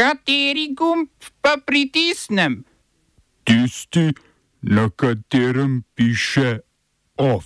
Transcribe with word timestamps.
Kateri 0.00 0.72
gumb 0.72 1.12
pa 1.44 1.60
pritisnem? 1.60 2.64
Tisti, 3.44 4.08
na 4.62 4.88
katerem 4.88 5.84
piše 5.94 6.58
OF. 7.16 7.44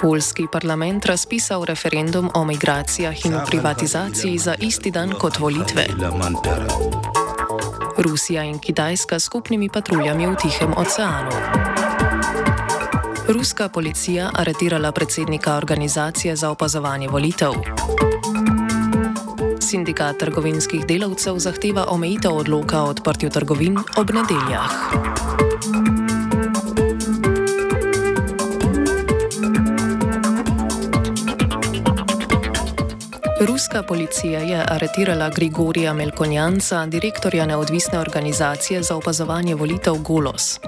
Polski 0.00 0.44
parlament 0.52 1.06
razpisal 1.06 1.64
referendum 1.64 2.30
o 2.34 2.44
migracijah 2.44 3.24
in 3.24 3.40
privatizaciji 3.46 4.38
za 4.38 4.54
isti 4.60 4.90
dan 4.90 5.14
kot 5.18 5.38
volitve. 5.38 5.86
Rusija 7.98 8.44
in 8.44 8.58
Kitajska 8.58 9.18
skupnimi 9.18 9.68
patruljami 9.68 10.26
v 10.26 10.36
Tihem 10.36 10.74
oceanu. 10.76 11.30
Ruska 13.28 13.68
policija 13.68 14.30
aretirala 14.34 14.92
predsednika 14.92 15.56
organizacije 15.56 16.36
za 16.36 16.50
opazovanje 16.50 17.08
volitev. 17.08 17.52
Sindikat 19.60 20.16
trgovinskih 20.18 20.86
delavcev 20.86 21.38
zahteva 21.38 21.84
omejitev 21.88 22.36
odloka 22.36 22.82
o 22.82 22.86
odprtju 22.86 23.30
trgovin 23.30 23.78
ob 23.96 24.10
nedeljah. 24.10 24.70
Ruska 33.40 33.82
policija 33.82 34.40
je 34.40 34.64
aretirala 34.68 35.28
Grigorija 35.28 35.92
Melkonjanca, 35.92 36.86
direktorja 36.86 37.46
neodvisne 37.46 37.98
organizacije 37.98 38.82
za 38.82 38.96
opazovanje 38.96 39.54
volitev 39.54 39.94
Golos. 39.94 40.60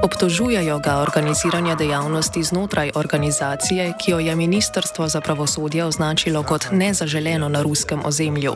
Obtožujejo 0.00 0.78
ga 0.78 1.04
organiziranja 1.04 1.74
dejavnosti 1.74 2.42
znotraj 2.42 2.90
organizacije, 2.94 3.92
ki 4.00 4.10
jo 4.10 4.18
je 4.18 4.36
Ministrstvo 4.36 5.08
za 5.08 5.20
pravosodje 5.20 5.84
označilo 5.84 6.42
kot 6.42 6.66
nezaželeno 6.72 7.48
na 7.48 7.62
ruskem 7.62 8.00
ozemlju. 8.04 8.54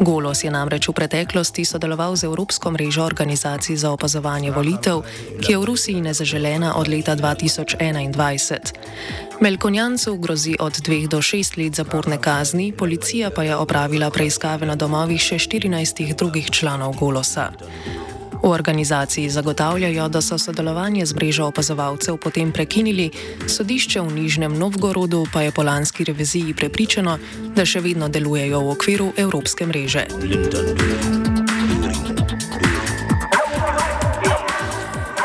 Golos 0.00 0.44
je 0.44 0.50
namreč 0.50 0.88
v 0.88 0.92
preteklosti 0.92 1.64
sodeloval 1.64 2.16
z 2.16 2.24
Evropsko 2.24 2.70
mrežo 2.70 3.04
organizacij 3.04 3.76
za 3.76 3.90
opazovanje 3.90 4.50
volitev, 4.50 5.02
ki 5.40 5.52
je 5.52 5.58
v 5.58 5.64
Rusiji 5.64 6.00
nezaželena 6.00 6.76
od 6.76 6.88
leta 6.88 7.16
2021. 7.16 8.74
Melkonjancu 9.40 10.16
grozi 10.16 10.56
od 10.60 10.80
dveh 10.84 11.08
do 11.08 11.22
šest 11.22 11.56
let 11.56 11.74
zaporne 11.74 12.20
kazni, 12.20 12.72
policija 12.72 13.30
pa 13.30 13.42
je 13.42 13.56
opravila 13.56 14.10
preiskave 14.10 14.66
na 14.66 14.76
domovih 14.76 15.20
še 15.20 15.38
14 15.38 16.14
drugih 16.14 16.50
članov 16.50 16.92
Golosa. 17.00 17.48
V 18.42 18.48
organizaciji 18.48 19.30
zagotavljajo, 19.30 20.08
da 20.08 20.20
so 20.20 20.38
sodelovanje 20.38 21.06
z 21.06 21.14
mrežo 21.14 21.46
opazovalcev 21.46 22.16
potem 22.16 22.52
prekinili, 22.52 23.10
sodišče 23.46 24.00
v 24.00 24.12
Nižnem 24.12 24.58
Novgorodu 24.58 25.26
pa 25.32 25.42
je 25.42 25.52
po 25.52 25.62
lanski 25.62 26.04
reviziji 26.04 26.54
prepričano, 26.54 27.18
da 27.54 27.64
še 27.64 27.80
vedno 27.80 28.08
delujejo 28.08 28.60
v 28.60 28.70
okviru 28.70 29.12
Evropske 29.16 29.66
mreže. 29.66 30.06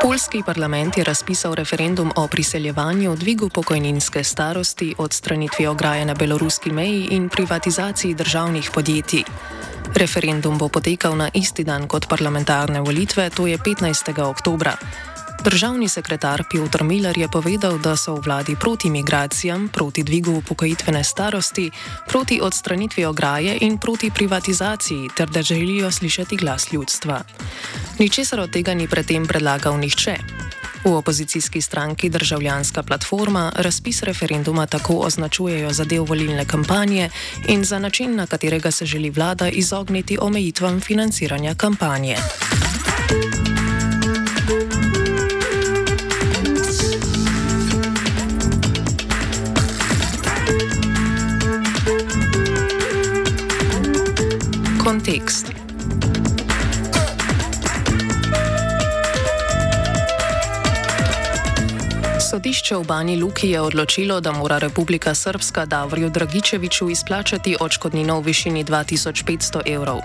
Polski 0.05 0.43
parlament 0.45 0.97
je 0.97 1.03
razpisal 1.03 1.55
referendum 1.55 2.11
o 2.16 2.27
priseljevanju, 2.27 3.16
dvigu 3.16 3.49
pokojninske 3.49 4.23
starosti, 4.23 4.95
odstranitvi 4.97 5.67
ograje 5.67 6.05
na 6.05 6.13
beloruski 6.13 6.71
meji 6.71 7.08
in 7.11 7.30
privatizaciji 7.30 8.13
državnih 8.13 8.69
podjetij. 8.73 9.23
Referendum 9.94 10.58
bo 10.58 10.69
potekal 10.69 11.14
na 11.17 11.30
isti 11.33 11.64
dan 11.64 11.88
kot 11.88 12.08
parlamentarne 12.09 12.81
volitve, 12.81 13.30
to 13.30 13.47
je 13.47 13.58
15. 13.58 14.17
oktober. 14.25 14.73
Državni 15.45 15.89
sekretar 15.89 16.44
Piotr 16.50 16.83
Miller 16.83 17.17
je 17.17 17.27
povedal, 17.27 17.77
da 17.77 17.94
so 17.95 18.16
v 18.16 18.25
vladi 18.25 18.55
proti 18.55 18.89
migracijam, 18.89 19.69
proti 19.69 20.03
dvigu 20.03 20.42
upokojitvene 20.42 21.03
starosti, 21.03 21.69
proti 22.08 22.42
odstranitvi 22.42 23.05
ograje 23.05 23.58
in 23.61 23.77
proti 23.77 24.09
privatizaciji, 24.11 25.09
ter 25.17 25.30
da 25.30 25.42
želijo 25.42 25.92
slišati 25.92 26.38
glas 26.38 26.73
ljudstva. 26.73 27.22
Ničesar 27.99 28.39
od 28.39 28.49
tega 28.49 28.73
ni 28.73 28.88
predtem 28.88 29.27
predlagal 29.27 29.77
nihče. 29.80 30.35
V 30.86 30.94
opozicijski 30.94 31.62
stranki 31.62 32.10
Državljanska 32.10 32.84
platforma 32.84 33.52
razpis 33.56 34.04
referenduma 34.04 34.66
tako 34.66 34.94
označujejo 34.94 35.73
za 35.73 35.84
del 35.84 36.04
volilne 36.04 36.46
kampanje 36.46 37.10
in 37.48 37.64
za 37.64 37.80
način, 37.80 38.16
na 38.16 38.28
katerega 38.28 38.72
se 38.72 38.86
želi 38.86 39.10
vlada 39.10 39.50
izogniti 39.50 40.18
omejitvam 40.22 40.82
financiranja 40.82 41.56
kampanje. 41.56 42.16
Kontekst. 54.84 55.55
Sodišče 62.36 62.76
v 62.76 62.84
Bani 62.84 63.16
Luki 63.16 63.56
je 63.56 63.62
odločilo, 63.64 64.20
da 64.20 64.36
mora 64.36 64.58
Republika 64.60 65.16
Srpska 65.16 65.66
Davrju 65.66 66.10
Dragičeviču 66.10 66.90
izplačati 66.90 67.56
odškodnino 67.60 68.20
v 68.20 68.23
višini 68.28 68.66
2500 68.68 69.64
evrov. 69.64 70.04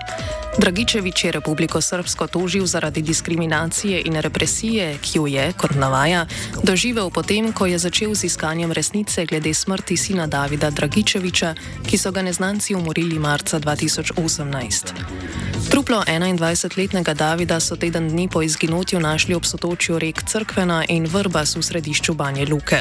Dragičevič 0.57 1.23
je 1.23 1.31
Republiko 1.31 1.81
Srpsko 1.81 2.27
tožil 2.27 2.63
zaradi 2.65 3.01
diskriminacije 3.01 4.01
in 4.05 4.15
represije, 4.15 4.95
ki 5.03 5.17
jo 5.17 5.27
je, 5.27 5.51
kot 5.59 5.75
navaja, 5.75 6.23
doživel 6.63 7.11
potem, 7.11 7.51
ko 7.51 7.67
je 7.67 7.75
začel 7.75 8.15
z 8.15 8.23
iskanjem 8.31 8.71
resnice 8.71 9.25
glede 9.25 9.53
smrti 9.53 9.97
sina 9.97 10.27
Davida 10.27 10.71
Dragičeviča, 10.71 11.55
ki 11.83 11.97
so 11.97 12.15
ga 12.15 12.21
neznanci 12.21 12.75
umorili 12.75 13.19
marca 13.19 13.59
2018. 13.59 15.50
Truplo 15.71 16.03
21-letnega 16.03 17.13
Davida 17.13 17.59
so 17.59 17.75
teden 17.75 18.09
dni 18.09 18.27
po 18.27 18.41
izginotju 18.41 18.99
našli 18.99 19.35
ob 19.35 19.45
sotočju 19.45 19.99
rek 19.99 20.23
Crkvena 20.27 20.83
in 20.89 21.05
Vrbas 21.07 21.55
v 21.55 21.63
središču 21.63 22.13
Banje 22.13 22.45
Luke. 22.45 22.79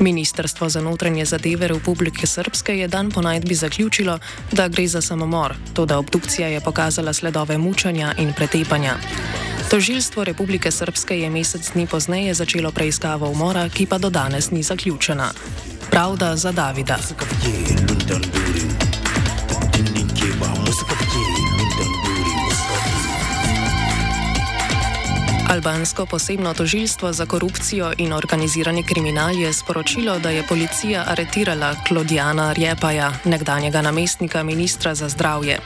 Ministrstvo 0.00 0.68
za 0.68 0.80
notranje 0.80 1.24
zadeve 1.24 1.68
Republike 1.68 2.26
Srpske 2.26 2.78
je 2.78 2.88
dan 2.88 3.10
po 3.10 3.22
najdbi 3.22 3.54
zaključilo, 3.54 4.18
da 4.52 4.68
gre 4.68 4.86
za 4.86 5.00
samomor, 5.00 5.54
to 5.72 5.86
da 5.86 5.98
obdukcija 5.98 6.48
je 6.48 6.60
pokazala 6.60 7.12
sledove 7.12 7.58
mučanja 7.58 8.14
in 8.18 8.32
pretepanja. 8.32 8.94
Tožilstvo 9.70 10.24
Republike 10.24 10.70
Srpske 10.70 11.20
je 11.20 11.30
mesec 11.30 11.72
dni 11.72 11.86
pozneje 11.86 12.34
začelo 12.34 12.70
preiskavo 12.70 13.30
umora, 13.30 13.68
ki 13.68 13.86
pa 13.86 13.98
do 13.98 14.10
danes 14.10 14.50
ni 14.50 14.62
zaključena. 14.62 15.32
Pravda 15.90 16.36
za 16.36 16.52
Davida. 16.52 16.98
Albansko 25.50 26.06
posebno 26.06 26.54
tožilstvo 26.54 27.12
za 27.12 27.26
korupcijo 27.26 27.92
in 27.98 28.12
organizirani 28.12 28.82
kriminal 28.82 29.34
je 29.34 29.52
sporočilo, 29.52 30.18
da 30.18 30.30
je 30.30 30.46
policija 30.48 31.04
aretirala 31.08 31.74
Klodjana 31.88 32.52
Rjepaja, 32.52 33.12
nekdanjega 33.24 33.82
namestnika 33.82 34.42
ministra 34.42 34.94
za 34.94 35.08
zdravje. 35.08 35.58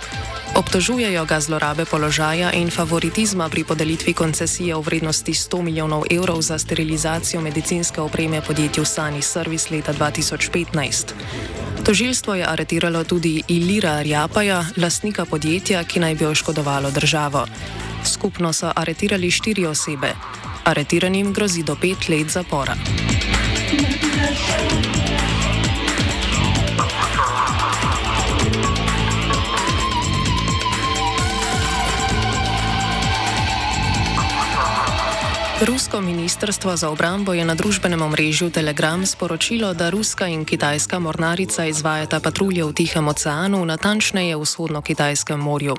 Obtožujejo 0.57 1.25
ga 1.25 1.41
zlorabe 1.41 1.85
položaja 1.85 2.53
in 2.53 2.71
favoritizma 2.71 3.49
pri 3.49 3.65
podelitvi 3.65 4.13
koncesije 4.13 4.75
v 4.75 4.81
vrednosti 4.81 5.33
100 5.33 5.63
milijonov 5.63 6.03
evrov 6.11 6.41
za 6.43 6.59
sterilizacijo 6.59 7.41
medicinske 7.41 8.01
opreme 8.01 8.41
podjetju 8.41 8.85
Sani 8.85 9.23
Service 9.23 9.75
leta 9.75 9.93
2015. 9.93 11.74
Tožilstvo 11.85 12.35
je 12.35 12.45
aretiralo 12.49 13.05
tudi 13.05 13.43
Ilira 13.49 14.03
Rjapaja, 14.03 14.65
lastnika 14.77 15.25
podjetja, 15.25 15.85
ki 15.85 16.01
naj 16.01 16.15
bi 16.15 16.25
oškodovalo 16.25 16.91
državo. 16.91 17.45
Skupno 18.05 18.53
so 18.53 18.73
aretirali 18.77 19.31
štiri 19.31 19.67
osebe. 19.67 20.15
Aretiranim 20.65 21.33
grozi 21.33 21.63
do 21.63 21.77
pet 21.77 22.09
let 22.09 22.33
zapora. 22.33 22.75
Rusko 35.65 36.01
ministrstvo 36.01 36.77
za 36.77 36.91
obrambo 36.93 37.33
je 37.33 37.45
na 37.45 37.55
družbenem 37.57 38.03
omrežju 38.03 38.51
Telegram 38.51 39.07
sporočilo, 39.07 39.73
da 39.75 39.89
ruska 39.89 40.27
in 40.29 40.45
kitajska 40.45 40.99
mornarica 40.99 41.65
izvajata 41.65 42.21
patrulje 42.21 42.65
v 42.65 42.73
Tihem 42.73 43.09
oceanu, 43.09 43.65
natančneje 43.65 44.37
v 44.37 44.45
vzhodno-kitajskem 44.45 45.41
morju. 45.41 45.73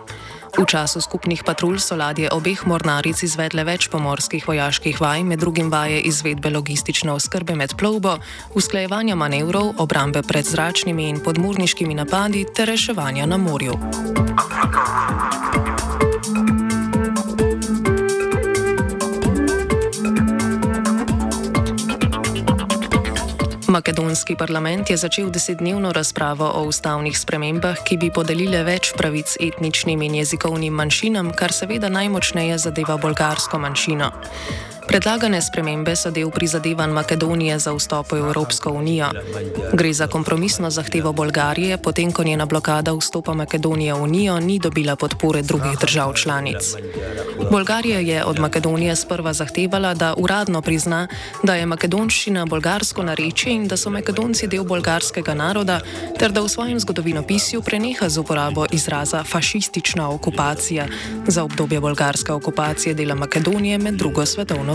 V 0.58 0.66
času 0.66 1.02
skupnih 1.02 1.44
patrulj 1.46 1.78
so 1.86 1.94
ladje 1.96 2.34
obeh 2.34 2.66
mornaric 2.66 3.22
izvedle 3.24 3.62
več 3.62 3.86
pomorskih 3.94 4.48
vojaških 4.48 4.98
vaj, 4.98 5.22
med 5.24 5.40
drugim 5.40 5.70
vaje 5.70 6.02
izvedbe 6.02 6.50
logistične 6.50 7.14
oskrbe 7.14 7.54
med 7.54 7.78
plovbo, 7.78 8.18
usklajevanja 8.58 9.14
manevrov, 9.16 9.78
obrambe 9.78 10.26
pred 10.26 10.50
zračnimi 10.50 11.10
in 11.14 11.22
podmorniškimi 11.22 11.94
napadi 11.94 12.46
ter 12.50 12.74
reševanja 12.74 13.30
na 13.30 13.38
morju. 13.38 13.78
Makedonski 23.68 24.36
parlament 24.36 24.90
je 24.90 24.98
začel 24.98 25.30
desetdnevno 25.34 25.92
razpravo 25.94 26.46
o 26.56 26.64
ustavnih 26.70 27.18
spremembah, 27.20 27.82
ki 27.82 27.98
bi 27.98 28.12
podelile 28.14 28.62
več 28.64 28.92
pravic 28.94 29.34
etničnim 29.42 30.02
in 30.06 30.20
jezikovnim 30.20 30.74
manjšinam, 30.74 31.32
kar 31.34 31.54
seveda 31.54 31.90
najmočneje 31.90 32.60
zadeva 32.62 32.98
bolgarsko 33.02 33.58
manjšino. 33.58 34.12
Predlagane 34.88 35.42
spremembe 35.42 35.96
so 35.96 36.12
del 36.12 36.30
prizadevanj 36.30 36.92
Makedonije 36.94 37.60
za 37.60 37.74
vstop 37.74 38.12
v 38.12 38.18
Evropsko 38.18 38.72
unijo. 38.72 39.10
Gre 39.74 39.94
za 39.94 40.08
kompromisno 40.08 40.70
zahtevo 40.70 41.14
Bolgarije, 41.14 41.78
potem 41.78 42.12
ko 42.12 42.24
njena 42.24 42.46
blokada 42.46 42.94
vstopa 42.94 43.34
Makedonije 43.34 43.94
v 43.94 44.02
unijo 44.02 44.40
ni 44.40 44.60
dobila 44.60 44.96
podpore 44.96 45.42
drugih 45.42 45.80
držav 45.82 46.14
članic. 46.14 46.76
Bolgarija 47.52 48.00
je 48.00 48.26
od 48.26 48.40
Makedonije 48.40 48.96
sprva 48.96 49.34
zahtevala, 49.34 49.94
da 49.94 50.14
uradno 50.18 50.62
prizna, 50.62 51.08
da 51.44 51.56
je 51.56 51.66
makedonščina 51.66 52.46
bolgarsko 52.46 53.04
narečje 53.04 53.54
in 53.54 53.68
da 53.68 53.78
so 53.78 53.90
Makedonci 53.90 54.48
del 54.48 54.64
bolgarskega 54.64 55.34
naroda, 55.34 55.80
ter 56.20 56.32
da 56.32 56.42
v 56.42 56.50
svojem 56.50 56.80
zgodovinopisju 56.80 57.62
preneha 57.62 58.10
z 58.10 58.18
uporabo 58.20 58.66
izraza 58.72 59.24
fašistična 59.24 60.10
okupacija 60.10 60.88
za 61.28 61.44
obdobje 61.44 61.80
bolgarske 61.80 62.32
okupacije 62.32 62.94
dela 62.94 63.16
Makedonije 63.16 63.78
med 63.78 63.94
drugo 63.94 64.26
svetovno 64.26 64.75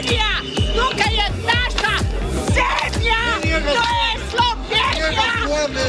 Slovenija, 0.00 0.32
tukaj 0.74 1.14
je 1.14 1.26
naša 1.44 1.94
zemlja, 2.54 3.20
to 3.42 3.84
je 4.00 4.10
Slovenija, 4.30 5.32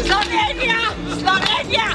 Slovenija, 0.06 0.80
Slovenija. 1.22 1.88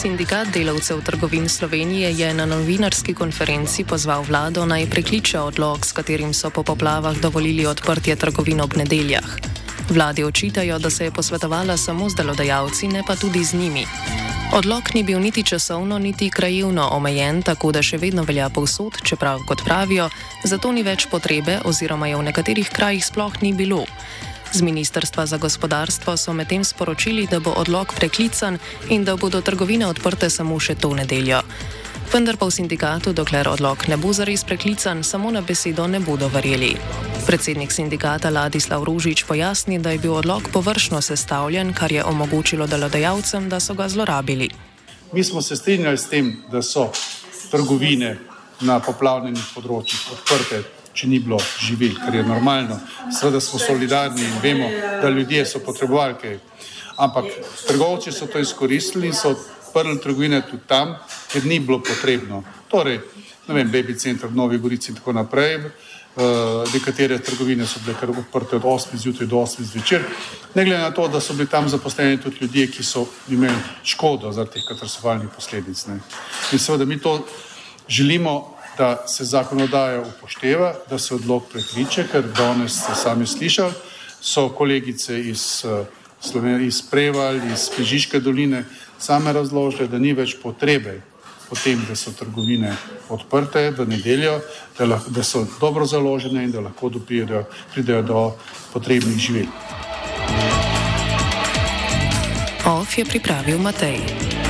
Sindikat 0.00 0.48
delavcev 0.54 1.00
trgovin 1.02 1.48
Slovenije 1.48 2.12
je 2.12 2.34
na 2.34 2.46
novinarski 2.46 3.14
konferenci 3.14 3.84
pozval 3.84 4.22
vlado 4.22 4.66
naj 4.66 4.86
prekliče 4.90 5.40
odlog, 5.40 5.86
s 5.86 5.92
katerim 5.92 6.34
so 6.34 6.50
po 6.50 6.62
poplavah 6.62 7.16
dovolili 7.16 7.66
odprtje 7.66 8.16
trgovin 8.16 8.60
ob 8.60 8.76
nedeljah. 8.76 9.24
Vladi 9.90 10.24
očitajo, 10.24 10.78
da 10.78 10.90
se 10.90 11.04
je 11.04 11.10
posvetovala 11.10 11.76
samo 11.76 12.08
z 12.10 12.14
delodajalci, 12.14 12.88
ne 12.88 13.02
pa 13.06 13.16
tudi 13.16 13.44
z 13.44 13.54
njimi. 13.54 13.86
Odlok 14.54 14.94
ni 14.94 15.02
bil 15.02 15.18
niti 15.20 15.42
časovno, 15.42 15.98
niti 15.98 16.30
krajevno 16.30 16.88
omejen, 16.94 17.42
tako 17.42 17.72
da 17.74 17.82
še 17.82 17.98
vedno 17.98 18.22
velja 18.22 18.46
povsod, 18.48 19.00
čeprav, 19.02 19.42
kot 19.48 19.64
pravijo, 19.66 20.06
zato 20.44 20.70
ni 20.72 20.84
več 20.86 21.08
potrebe, 21.10 21.58
oziroma 21.66 22.06
je 22.06 22.16
v 22.16 22.26
nekaterih 22.28 22.70
krajih 22.70 23.02
sploh 23.02 23.34
ni 23.42 23.50
bilo. 23.52 23.82
Z 24.54 24.62
Ministrstva 24.62 25.26
za 25.26 25.36
gospodarstvo 25.42 26.14
so 26.16 26.32
medtem 26.32 26.62
sporočili, 26.64 27.26
da 27.26 27.40
bo 27.42 27.50
odlok 27.58 27.96
preklican 27.98 28.58
in 28.88 29.04
da 29.04 29.16
bodo 29.16 29.42
trgovine 29.42 29.90
odprte 29.90 30.30
samo 30.30 30.60
še 30.62 30.78
to 30.78 30.94
nedeljo. 30.94 31.42
Vendar 32.06 32.36
pa 32.38 32.46
v 32.46 32.54
sindikatu, 32.54 33.10
dokler 33.10 33.48
odlok 33.50 33.88
ne 33.90 33.96
bo 33.98 34.12
zares 34.14 34.44
preklican, 34.46 35.02
samo 35.02 35.30
na 35.30 35.42
besedo 35.42 35.86
ne 35.90 35.98
bodo 36.00 36.28
verjeli. 36.30 36.76
Predsednik 37.26 37.74
sindikata 37.74 38.30
Ladislav 38.30 38.84
Ružič 38.86 39.26
pojasni, 39.26 39.78
da 39.82 39.90
je 39.90 39.98
bil 39.98 40.14
odlok 40.14 40.48
površno 40.54 41.02
sestavljen, 41.02 41.74
kar 41.74 41.92
je 41.92 42.04
omogočilo 42.04 42.66
delodajalcem, 42.66 43.48
da 43.50 43.60
so 43.60 43.74
ga 43.74 43.88
zlorabili. 43.88 44.48
Mi 45.12 45.24
smo 45.24 45.42
se 45.42 45.56
strinjali 45.56 45.98
s 45.98 46.06
tem, 46.06 46.42
da 46.52 46.62
so 46.62 46.92
trgovine 47.50 48.18
na 48.60 48.78
poplavljenih 48.80 49.50
področjih 49.54 50.06
odprte, 50.14 50.62
če 50.94 51.10
ni 51.10 51.18
bilo 51.18 51.42
živil, 51.58 51.98
kar 51.98 52.14
je 52.14 52.22
normalno. 52.22 52.78
Seveda 53.10 53.42
smo 53.42 53.58
solidarni 53.58 54.22
in 54.22 54.38
vemo, 54.42 54.70
da 55.02 55.10
ljudje 55.10 55.42
so 55.46 55.58
potrebovali 55.58 56.14
kaj. 56.22 56.38
Ampak 56.96 57.24
trgovci 57.66 58.12
so 58.12 58.30
to 58.30 58.38
izkoristili 58.38 59.10
in 59.10 59.14
so 59.14 59.34
odprli 59.76 60.00
trgovine 60.00 60.42
tudi 60.50 60.62
tam, 60.66 60.96
kjer 61.32 61.44
ni 61.46 61.60
bilo 61.60 61.82
potrebno. 61.82 62.42
Torej, 62.68 63.00
ne 63.48 63.54
vem, 63.54 63.70
Baby 63.70 63.98
Center 63.98 64.28
v 64.28 64.36
Novi 64.36 64.58
Gorici 64.58 64.90
in 64.90 64.96
tako 64.96 65.12
naprej. 65.12 65.60
Uh, 66.16 66.64
nekatere 66.72 67.18
trgovine 67.18 67.66
so 67.66 67.80
bile 67.84 67.92
kar 68.00 68.10
odprte 68.10 68.56
od 68.56 68.62
8 68.62 68.96
zjutraj 68.96 69.26
do 69.28 69.36
8 69.36 69.60
zvečer, 69.62 70.02
ne 70.54 70.64
glede 70.64 70.80
na 70.80 70.90
to, 70.90 71.08
da 71.08 71.20
so 71.20 71.34
bili 71.34 71.48
tam 71.48 71.68
zaposleni 71.68 72.16
tudi 72.16 72.36
ljudje, 72.40 72.70
ki 72.70 72.82
so 72.82 73.04
imeli 73.28 73.58
škodo 73.84 74.32
zaradi 74.32 74.54
teh 74.54 74.62
katastrofalnih 74.68 75.28
posledic. 75.34 75.86
Ne. 75.86 75.98
In 76.52 76.58
seveda 76.58 76.84
mi 76.84 76.98
to 76.98 77.26
želimo, 77.88 78.56
da 78.78 79.04
se 79.06 79.24
zakonodaja 79.24 80.00
upošteva, 80.00 80.74
da 80.90 80.98
se 80.98 81.14
odlog 81.14 81.44
prekliče, 81.52 82.06
ker 82.12 82.24
danes 82.36 82.80
ste 82.80 82.94
sami 82.94 83.26
slišali, 83.26 83.72
so 84.20 84.48
kolegice 84.48 85.20
iz, 85.20 85.64
iz 86.60 86.82
Preval, 86.90 87.36
iz 87.52 87.68
Pežiške 87.76 88.20
doline 88.20 88.64
same 88.98 89.32
razložile, 89.32 89.88
da 89.88 89.98
ni 89.98 90.12
več 90.12 90.36
potrebe 90.42 91.00
potem, 91.48 91.84
da 91.88 91.96
so 91.96 92.12
trgovine 92.12 92.74
odprte 93.08 93.70
v 93.70 93.86
nedeljo, 93.88 94.40
da, 94.78 94.84
lahko, 94.84 95.10
da 95.10 95.22
so 95.22 95.46
dobro 95.60 95.86
založene 95.86 96.44
in 96.44 96.50
da 96.50 96.60
lahko 96.60 96.88
dopridejo, 96.88 97.44
pridejo 97.74 98.02
do 98.02 98.22
potrebnih 98.72 99.18
živil. 99.18 99.46
OF 102.66 102.98
je 102.98 103.04
pripravil 103.04 103.58
Matej. 103.58 104.45